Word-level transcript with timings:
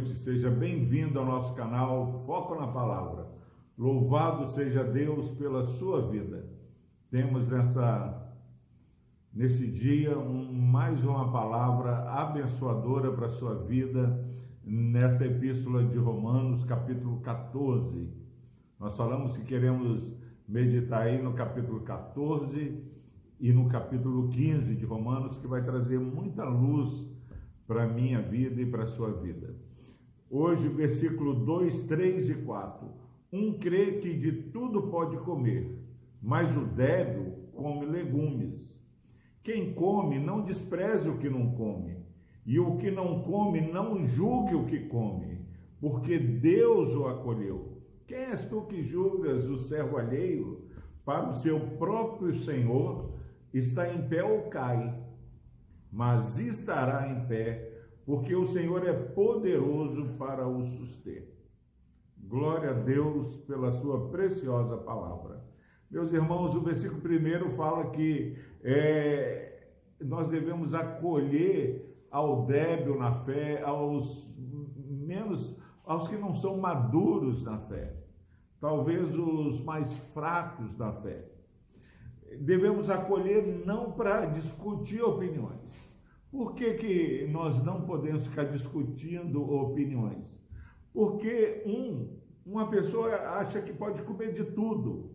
noite, 0.00 0.14
seja 0.14 0.50
bem-vindo 0.50 1.18
ao 1.18 1.26
nosso 1.26 1.52
canal 1.54 2.24
Foco 2.24 2.54
na 2.54 2.66
Palavra. 2.66 3.26
Louvado 3.76 4.50
seja 4.54 4.82
Deus 4.82 5.30
pela 5.32 5.62
sua 5.76 6.08
vida. 6.10 6.48
Temos 7.10 7.46
nessa 7.48 8.34
nesse 9.30 9.66
dia 9.66 10.18
um, 10.18 10.52
mais 10.52 11.04
uma 11.04 11.30
palavra 11.30 12.10
abençoadora 12.12 13.12
para 13.12 13.26
a 13.26 13.30
sua 13.30 13.56
vida 13.56 14.24
nessa 14.64 15.26
epístola 15.26 15.84
de 15.84 15.98
Romanos, 15.98 16.64
capítulo 16.64 17.20
14. 17.20 18.10
Nós 18.78 18.96
falamos 18.96 19.36
que 19.36 19.44
queremos 19.44 20.14
meditar 20.48 21.02
aí 21.02 21.22
no 21.22 21.34
capítulo 21.34 21.80
14 21.80 22.82
e 23.38 23.52
no 23.52 23.68
capítulo 23.68 24.30
15 24.30 24.74
de 24.74 24.84
Romanos, 24.86 25.36
que 25.36 25.46
vai 25.46 25.62
trazer 25.62 26.00
muita 26.00 26.44
luz 26.44 27.06
para 27.66 27.82
a 27.84 27.88
minha 27.88 28.22
vida 28.22 28.62
e 28.62 28.66
para 28.66 28.84
a 28.84 28.86
sua 28.86 29.12
vida. 29.12 29.54
Hoje, 30.32 30.68
versículo 30.68 31.34
2, 31.34 31.82
3 31.88 32.30
e 32.30 32.34
4. 32.36 32.86
Um 33.32 33.58
crê 33.58 33.98
que 33.98 34.16
de 34.16 34.30
tudo 34.30 34.82
pode 34.84 35.16
comer, 35.18 35.76
mas 36.22 36.56
o 36.56 36.66
débil 36.66 37.48
come 37.52 37.84
legumes. 37.84 38.80
Quem 39.42 39.74
come, 39.74 40.20
não 40.20 40.42
despreze 40.42 41.08
o 41.08 41.18
que 41.18 41.28
não 41.28 41.50
come, 41.50 41.96
e 42.46 42.60
o 42.60 42.76
que 42.76 42.92
não 42.92 43.22
come, 43.22 43.60
não 43.72 44.06
julgue 44.06 44.54
o 44.54 44.66
que 44.66 44.80
come, 44.80 45.44
porque 45.80 46.16
Deus 46.16 46.94
o 46.94 47.08
acolheu. 47.08 47.82
Quem 48.06 48.18
és 48.18 48.44
tu 48.44 48.62
que 48.62 48.84
julgas 48.84 49.48
o 49.48 49.56
servo 49.56 49.96
alheio? 49.96 50.68
Para 51.04 51.30
o 51.30 51.34
seu 51.34 51.58
próprio 51.76 52.38
Senhor 52.38 53.14
está 53.52 53.92
em 53.92 54.06
pé 54.08 54.22
ou 54.22 54.42
cai, 54.42 54.96
mas 55.90 56.38
estará 56.38 57.08
em 57.08 57.26
pé, 57.26 57.79
porque 58.04 58.34
o 58.34 58.46
Senhor 58.46 58.86
é 58.86 58.92
poderoso 58.92 60.16
para 60.18 60.46
o 60.46 60.64
suster. 60.64 61.28
Glória 62.16 62.70
a 62.70 62.74
Deus 62.74 63.36
pela 63.46 63.72
sua 63.72 64.10
preciosa 64.10 64.76
palavra. 64.76 65.44
Meus 65.90 66.12
irmãos, 66.12 66.54
o 66.54 66.60
versículo 66.60 67.00
primeiro 67.00 67.50
fala 67.50 67.90
que 67.90 68.36
é, 68.62 69.68
nós 70.00 70.28
devemos 70.28 70.72
acolher 70.74 71.88
ao 72.10 72.46
débil 72.46 72.96
na 72.96 73.12
fé, 73.24 73.62
aos 73.62 74.28
menos, 74.36 75.56
aos 75.84 76.08
que 76.08 76.16
não 76.16 76.34
são 76.34 76.58
maduros 76.58 77.42
na 77.42 77.58
fé, 77.58 77.96
talvez 78.60 79.14
os 79.16 79.60
mais 79.64 79.92
fracos 80.12 80.76
da 80.76 80.92
fé 80.92 81.30
devemos 82.38 82.88
acolher 82.88 83.64
não 83.64 83.92
para 83.92 84.26
discutir 84.26 85.02
opiniões. 85.02 85.89
Por 86.30 86.54
que, 86.54 86.74
que 86.74 87.26
nós 87.30 87.62
não 87.64 87.82
podemos 87.82 88.26
ficar 88.26 88.44
discutindo 88.44 89.42
opiniões? 89.42 90.38
Porque, 90.92 91.62
um, 91.66 92.16
uma 92.46 92.68
pessoa 92.68 93.14
acha 93.38 93.60
que 93.60 93.72
pode 93.72 94.02
comer 94.02 94.32
de 94.32 94.44
tudo, 94.44 95.14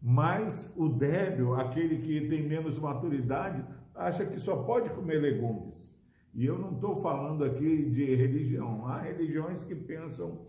mas 0.00 0.72
o 0.76 0.88
débil, 0.88 1.54
aquele 1.54 1.98
que 1.98 2.28
tem 2.28 2.46
menos 2.46 2.78
maturidade, 2.78 3.64
acha 3.94 4.24
que 4.24 4.38
só 4.38 4.62
pode 4.62 4.90
comer 4.90 5.20
legumes. 5.20 5.74
E 6.34 6.44
eu 6.44 6.58
não 6.58 6.72
estou 6.74 7.02
falando 7.02 7.44
aqui 7.44 7.90
de 7.90 8.14
religião. 8.14 8.86
Há 8.86 9.00
religiões 9.00 9.62
que 9.64 9.74
pensam 9.74 10.46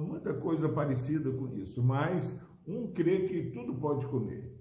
muita 0.00 0.34
coisa 0.34 0.68
parecida 0.68 1.30
com 1.30 1.48
isso, 1.56 1.82
mas 1.82 2.38
um 2.66 2.88
crê 2.88 3.28
que 3.28 3.50
tudo 3.50 3.74
pode 3.74 4.06
comer 4.06 4.58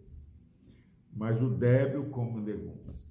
mas 1.18 1.42
o 1.42 1.50
débil 1.50 2.06
come 2.12 2.40
legumes. 2.42 3.07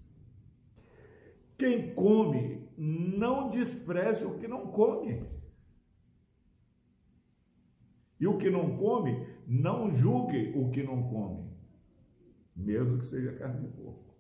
Quem 1.58 1.94
come, 1.94 2.68
não 2.76 3.48
despreze 3.50 4.24
o 4.24 4.38
que 4.38 4.46
não 4.46 4.66
come. 4.66 5.24
E 8.18 8.26
o 8.26 8.38
que 8.38 8.50
não 8.50 8.76
come, 8.76 9.26
não 9.46 9.94
julgue 9.94 10.52
o 10.56 10.70
que 10.70 10.82
não 10.82 11.02
come, 11.02 11.50
mesmo 12.54 12.98
que 12.98 13.06
seja 13.06 13.32
carne 13.34 13.68
de 13.68 13.76
porco, 13.76 14.14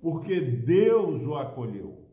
porque 0.00 0.40
Deus 0.40 1.22
o 1.22 1.34
acolheu. 1.34 2.06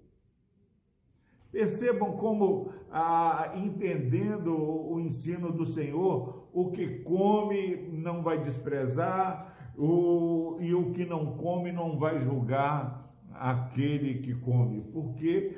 Percebam 1.50 2.18
como, 2.18 2.74
ah, 2.92 3.54
entendendo 3.56 4.54
o 4.54 5.00
ensino 5.00 5.52
do 5.52 5.66
Senhor, 5.66 6.50
o 6.52 6.72
que 6.72 7.00
come 7.04 7.78
não 7.92 8.22
vai 8.22 8.42
desprezar, 8.42 9.72
o, 9.78 10.58
e 10.60 10.74
o 10.74 10.92
que 10.92 11.06
não 11.06 11.38
come 11.38 11.72
não 11.72 11.98
vai 11.98 12.20
julgar 12.20 13.04
aquele 13.36 14.20
que 14.20 14.34
come, 14.36 14.82
porque 14.92 15.56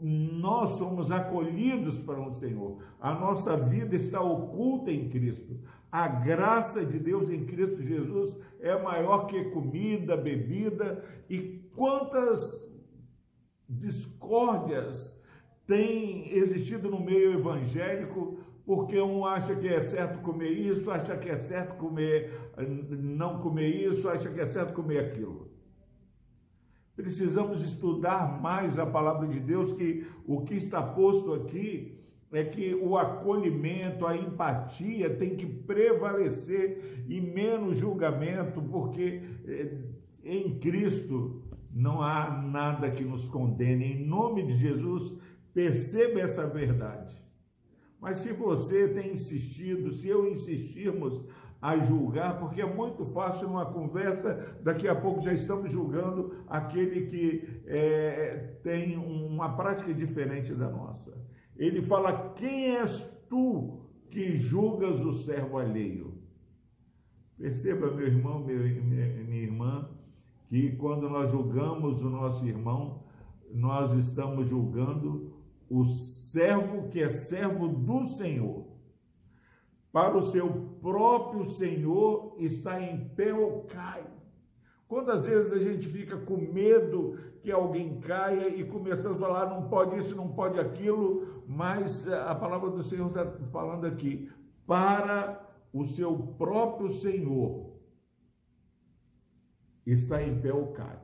nós 0.00 0.78
somos 0.78 1.10
acolhidos 1.10 1.98
para 2.00 2.20
o 2.20 2.34
Senhor, 2.34 2.82
a 3.00 3.14
nossa 3.14 3.56
vida 3.56 3.94
está 3.94 4.20
oculta 4.20 4.90
em 4.90 5.08
Cristo, 5.08 5.60
a 5.90 6.08
graça 6.08 6.84
de 6.84 6.98
Deus 6.98 7.30
em 7.30 7.44
Cristo 7.46 7.82
Jesus 7.82 8.36
é 8.60 8.80
maior 8.80 9.26
que 9.26 9.44
comida, 9.50 10.16
bebida, 10.16 11.04
e 11.28 11.70
quantas 11.74 12.66
discórdias 13.68 15.16
têm 15.66 16.32
existido 16.32 16.90
no 16.90 17.00
meio 17.00 17.34
evangélico 17.34 18.38
porque 18.64 19.00
um 19.00 19.24
acha 19.24 19.54
que 19.54 19.68
é 19.68 19.80
certo 19.80 20.20
comer 20.20 20.50
isso, 20.50 20.90
acha 20.90 21.16
que 21.16 21.28
é 21.28 21.36
certo 21.36 21.76
comer 21.76 22.50
não 22.90 23.38
comer 23.38 23.68
isso, 23.68 24.08
acha 24.08 24.28
que 24.28 24.40
é 24.40 24.46
certo 24.46 24.74
comer 24.74 24.98
aquilo. 24.98 25.55
Precisamos 26.96 27.62
estudar 27.62 28.40
mais 28.40 28.78
a 28.78 28.86
palavra 28.86 29.28
de 29.28 29.38
Deus, 29.38 29.74
que 29.74 30.06
o 30.26 30.40
que 30.40 30.54
está 30.54 30.82
posto 30.82 31.34
aqui 31.34 31.94
é 32.32 32.42
que 32.42 32.74
o 32.74 32.96
acolhimento, 32.96 34.06
a 34.06 34.16
empatia 34.16 35.14
tem 35.14 35.36
que 35.36 35.46
prevalecer 35.46 37.04
e 37.06 37.20
menos 37.20 37.76
julgamento, 37.76 38.62
porque 38.62 39.22
eh, 39.46 39.78
em 40.24 40.58
Cristo 40.58 41.42
não 41.70 42.00
há 42.00 42.30
nada 42.30 42.90
que 42.90 43.04
nos 43.04 43.28
condene. 43.28 43.92
Em 43.92 44.06
nome 44.06 44.42
de 44.44 44.54
Jesus, 44.54 45.14
perceba 45.52 46.20
essa 46.20 46.46
verdade. 46.46 47.14
Mas 48.00 48.18
se 48.18 48.32
você 48.32 48.88
tem 48.88 49.12
insistido, 49.12 49.92
se 49.92 50.08
eu 50.08 50.30
insistirmos 50.30 51.24
a 51.60 51.78
julgar, 51.78 52.38
porque 52.38 52.60
é 52.60 52.66
muito 52.66 53.04
fácil 53.06 53.48
numa 53.48 53.66
conversa, 53.66 54.58
daqui 54.62 54.86
a 54.86 54.94
pouco 54.94 55.22
já 55.22 55.32
estamos 55.32 55.70
julgando 55.70 56.44
aquele 56.46 57.06
que 57.06 57.62
é, 57.66 58.58
tem 58.62 58.96
uma 58.96 59.56
prática 59.56 59.92
diferente 59.92 60.54
da 60.54 60.68
nossa. 60.68 61.16
Ele 61.56 61.82
fala: 61.82 62.34
Quem 62.34 62.76
és 62.76 62.98
tu 63.28 63.80
que 64.10 64.36
julgas 64.36 65.00
o 65.00 65.14
servo 65.14 65.58
alheio? 65.58 66.14
Perceba, 67.38 67.90
meu 67.90 68.06
irmão, 68.06 68.40
minha, 68.40 68.58
minha 69.24 69.42
irmã, 69.42 69.90
que 70.48 70.76
quando 70.76 71.08
nós 71.08 71.30
julgamos 71.30 72.02
o 72.02 72.08
nosso 72.08 72.46
irmão, 72.46 73.02
nós 73.52 73.92
estamos 73.94 74.48
julgando 74.48 75.34
o 75.68 75.84
servo 75.84 76.88
que 76.88 77.02
é 77.02 77.08
servo 77.08 77.68
do 77.68 78.06
Senhor. 78.16 78.75
Para 79.96 80.18
o 80.18 80.30
seu 80.30 80.76
próprio 80.82 81.46
Senhor 81.52 82.36
está 82.38 82.78
em 82.78 83.08
pé 83.14 83.32
ou 83.32 83.62
cai. 83.62 84.06
Quantas 84.86 85.24
vezes 85.24 85.50
a 85.50 85.58
gente 85.58 85.88
fica 85.88 86.18
com 86.18 86.36
medo 86.36 87.18
que 87.40 87.50
alguém 87.50 87.98
caia 88.00 88.46
e 88.46 88.62
começamos 88.62 89.16
a 89.16 89.26
falar, 89.26 89.48
não 89.48 89.70
pode 89.70 89.96
isso, 89.96 90.14
não 90.14 90.28
pode 90.28 90.60
aquilo, 90.60 91.42
mas 91.48 92.06
a 92.06 92.34
palavra 92.34 92.68
do 92.68 92.82
Senhor 92.82 93.08
está 93.08 93.24
falando 93.50 93.86
aqui, 93.86 94.30
para 94.66 95.42
o 95.72 95.86
seu 95.86 96.14
próprio 96.36 96.90
Senhor 96.90 97.80
está 99.86 100.22
em 100.22 100.38
pé 100.42 100.52
ou 100.52 100.72
cai. 100.72 101.00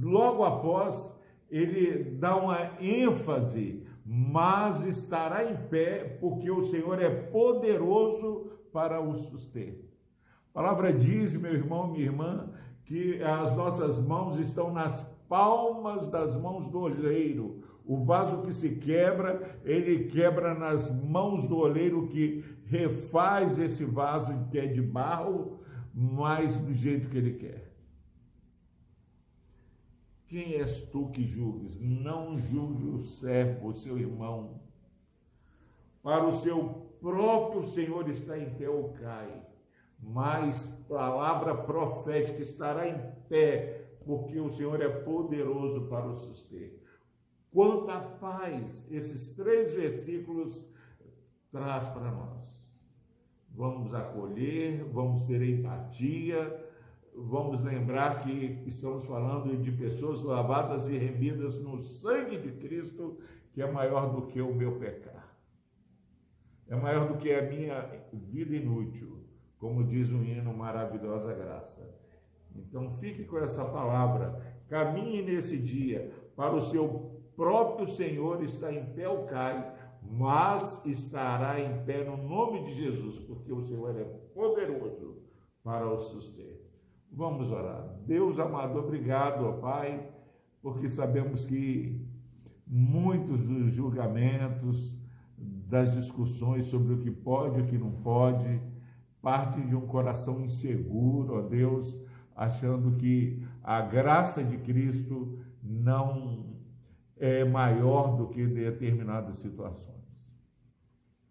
Logo 0.00 0.44
após, 0.44 1.18
ele 1.50 2.12
dá 2.12 2.36
uma 2.36 2.80
ênfase, 2.80 3.83
mas 4.04 4.84
estará 4.84 5.50
em 5.50 5.56
pé, 5.68 6.18
porque 6.20 6.50
o 6.50 6.66
Senhor 6.66 7.00
é 7.00 7.08
poderoso 7.08 8.50
para 8.72 9.00
o 9.00 9.14
suster. 9.14 9.80
A 10.50 10.52
palavra 10.52 10.92
diz, 10.92 11.34
meu 11.34 11.54
irmão, 11.54 11.90
minha 11.90 12.04
irmã, 12.04 12.50
que 12.84 13.22
as 13.22 13.56
nossas 13.56 13.98
mãos 13.98 14.38
estão 14.38 14.72
nas 14.72 15.00
palmas 15.28 16.08
das 16.08 16.36
mãos 16.36 16.68
do 16.68 16.80
oleiro. 16.80 17.62
O 17.86 18.04
vaso 18.04 18.42
que 18.42 18.52
se 18.52 18.76
quebra, 18.76 19.58
ele 19.64 20.04
quebra 20.04 20.54
nas 20.54 20.90
mãos 21.02 21.48
do 21.48 21.56
oleiro 21.56 22.06
que 22.08 22.44
refaz 22.66 23.58
esse 23.58 23.84
vaso 23.84 24.46
que 24.50 24.58
é 24.58 24.66
de 24.66 24.80
barro, 24.80 25.60
mas 25.94 26.56
do 26.56 26.72
jeito 26.72 27.08
que 27.08 27.18
ele 27.18 27.34
quer. 27.34 27.73
Quem 30.26 30.54
és 30.54 30.80
tu 30.90 31.10
que 31.10 31.24
julgues? 31.24 31.80
Não 31.80 32.38
julgue 32.38 32.86
o 32.86 32.98
servo, 32.98 33.72
seu 33.72 33.98
irmão. 33.98 34.60
Para 36.02 36.26
o 36.26 36.38
seu 36.40 36.84
próprio 37.00 37.68
Senhor 37.68 38.08
está 38.08 38.38
em 38.38 38.50
pé 38.54 38.68
ou 38.68 38.92
cai, 38.94 39.42
mas 39.98 40.66
palavra 40.88 41.54
profética 41.54 42.42
estará 42.42 42.88
em 42.88 42.98
pé, 43.28 43.98
porque 44.04 44.38
o 44.40 44.50
Senhor 44.50 44.80
é 44.82 44.88
poderoso 44.88 45.86
para 45.88 46.06
o 46.06 46.14
suster. 46.14 46.80
quanta 47.50 48.00
paz 48.00 48.84
esses 48.90 49.34
três 49.34 49.72
versículos 49.72 50.66
traz 51.52 51.86
para 51.88 52.10
nós. 52.10 52.42
Vamos 53.50 53.94
acolher, 53.94 54.84
vamos 54.92 55.22
ter 55.26 55.40
empatia, 55.42 56.73
vamos 57.16 57.62
lembrar 57.62 58.22
que 58.22 58.62
estamos 58.66 59.06
falando 59.06 59.56
de 59.56 59.70
pessoas 59.72 60.22
lavadas 60.22 60.88
e 60.88 60.98
remidas 60.98 61.58
no 61.60 61.80
sangue 61.80 62.38
de 62.38 62.52
Cristo, 62.52 63.18
que 63.52 63.62
é 63.62 63.70
maior 63.70 64.12
do 64.12 64.26
que 64.26 64.40
o 64.40 64.54
meu 64.54 64.78
pecar. 64.78 65.32
É 66.68 66.74
maior 66.74 67.06
do 67.06 67.18
que 67.18 67.32
a 67.32 67.42
minha 67.42 67.88
vida 68.12 68.56
inútil, 68.56 69.24
como 69.58 69.84
diz 69.84 70.10
o 70.10 70.22
hino 70.24 70.52
Maravilhosa 70.56 71.32
Graça. 71.34 71.94
Então 72.56 72.90
fique 72.98 73.24
com 73.24 73.38
essa 73.38 73.64
palavra, 73.64 74.40
caminhe 74.68 75.22
nesse 75.22 75.56
dia 75.58 76.12
para 76.36 76.54
o 76.54 76.62
seu 76.62 77.22
próprio 77.36 77.90
Senhor 77.90 78.42
está 78.42 78.72
em 78.72 78.84
pé 78.94 79.08
ou 79.08 79.24
cai, 79.26 79.72
mas 80.02 80.84
estará 80.84 81.60
em 81.60 81.84
pé 81.84 82.04
no 82.04 82.16
nome 82.16 82.64
de 82.64 82.74
Jesus, 82.74 83.18
porque 83.20 83.52
o 83.52 83.62
Senhor 83.62 83.98
é 83.98 84.04
poderoso 84.04 85.22
para 85.62 85.88
o 85.88 85.98
suster. 85.98 86.64
Vamos 87.10 87.50
orar. 87.50 87.96
Deus 88.06 88.38
amado, 88.38 88.78
obrigado, 88.78 89.44
ó 89.46 89.52
Pai, 89.52 90.08
porque 90.60 90.88
sabemos 90.88 91.44
que 91.44 92.04
muitos 92.66 93.46
dos 93.46 93.72
julgamentos, 93.72 94.96
das 95.36 95.92
discussões 95.92 96.66
sobre 96.66 96.94
o 96.94 96.98
que 96.98 97.10
pode 97.10 97.58
e 97.58 97.62
o 97.62 97.66
que 97.66 97.78
não 97.78 97.90
pode, 97.90 98.60
partem 99.20 99.66
de 99.66 99.74
um 99.74 99.86
coração 99.86 100.40
inseguro, 100.40 101.38
ó 101.38 101.42
Deus, 101.42 101.96
achando 102.34 102.96
que 102.96 103.42
a 103.62 103.80
graça 103.80 104.42
de 104.42 104.58
Cristo 104.58 105.38
não 105.62 106.54
é 107.16 107.44
maior 107.44 108.16
do 108.16 108.28
que 108.28 108.46
determinadas 108.46 109.36
situações. 109.36 109.94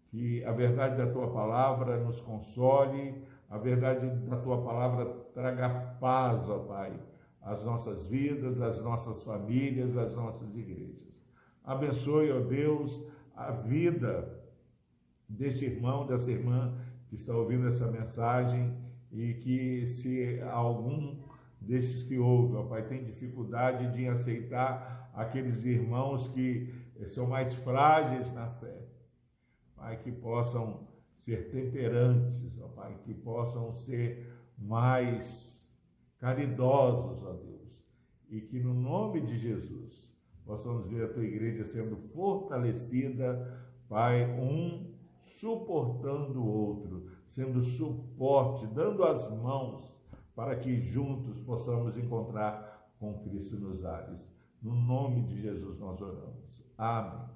Que 0.08 0.44
a 0.44 0.52
verdade 0.52 0.96
da 0.96 1.10
tua 1.10 1.30
palavra 1.30 2.02
nos 2.02 2.20
console, 2.20 3.22
a 3.54 3.58
verdade 3.58 4.08
da 4.28 4.36
tua 4.36 4.64
palavra 4.64 5.06
traga 5.32 5.96
paz, 6.00 6.48
ó 6.48 6.58
Pai, 6.58 6.98
às 7.40 7.62
nossas 7.62 8.08
vidas, 8.08 8.60
às 8.60 8.82
nossas 8.82 9.22
famílias, 9.22 9.96
às 9.96 10.12
nossas 10.16 10.56
igrejas. 10.56 11.22
Abençoe, 11.62 12.32
ó 12.32 12.40
Deus, 12.40 13.00
a 13.32 13.52
vida 13.52 14.42
deste 15.28 15.66
irmão, 15.66 16.04
dessa 16.04 16.32
irmã 16.32 16.76
que 17.06 17.14
está 17.14 17.32
ouvindo 17.32 17.68
essa 17.68 17.88
mensagem 17.88 18.76
e 19.12 19.34
que 19.34 19.86
se 19.86 20.40
algum 20.50 21.22
desses 21.60 22.02
que 22.02 22.18
ouvem, 22.18 22.56
ó 22.56 22.64
Pai, 22.64 22.88
tem 22.88 23.04
dificuldade 23.04 23.92
de 23.96 24.08
aceitar 24.08 25.12
aqueles 25.14 25.64
irmãos 25.64 26.26
que 26.26 26.74
são 27.06 27.28
mais 27.28 27.54
frágeis 27.54 28.32
na 28.32 28.48
fé, 28.48 28.84
Pai, 29.76 29.96
que 29.98 30.10
possam 30.10 30.92
ser 31.16 31.50
temperantes, 31.50 32.60
ó 32.60 32.68
Pai, 32.68 32.98
que 33.02 33.14
possam 33.14 33.72
ser 33.72 34.32
mais 34.58 35.68
caridosos, 36.18 37.22
ó 37.22 37.32
Deus, 37.32 37.84
e 38.28 38.40
que 38.40 38.60
no 38.60 38.74
nome 38.74 39.20
de 39.20 39.38
Jesus 39.38 40.12
possamos 40.44 40.88
ver 40.90 41.04
a 41.04 41.12
tua 41.12 41.24
igreja 41.24 41.64
sendo 41.64 41.96
fortalecida, 41.96 43.62
Pai, 43.88 44.30
um 44.38 44.94
suportando 45.38 46.42
o 46.42 46.46
outro, 46.46 47.10
sendo 47.26 47.60
suporte, 47.62 48.66
dando 48.68 49.04
as 49.04 49.30
mãos 49.30 49.94
para 50.34 50.56
que 50.56 50.80
juntos 50.80 51.38
possamos 51.40 51.96
encontrar 51.96 52.88
com 52.98 53.18
Cristo 53.20 53.56
nos 53.56 53.84
ares. 53.84 54.32
No 54.62 54.74
nome 54.74 55.22
de 55.24 55.40
Jesus 55.40 55.78
nós 55.78 56.00
oramos. 56.00 56.64
Amém. 56.78 57.28